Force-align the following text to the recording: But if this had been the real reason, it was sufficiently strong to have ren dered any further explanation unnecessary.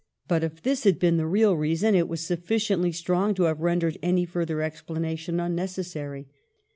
But 0.27 0.43
if 0.43 0.63
this 0.63 0.83
had 0.83 0.97
been 0.97 1.17
the 1.17 1.27
real 1.27 1.55
reason, 1.55 1.93
it 1.93 2.07
was 2.07 2.21
sufficiently 2.25 2.91
strong 2.91 3.35
to 3.35 3.43
have 3.43 3.61
ren 3.61 3.81
dered 3.81 3.97
any 4.01 4.25
further 4.25 4.59
explanation 4.63 5.39
unnecessary. 5.39 6.27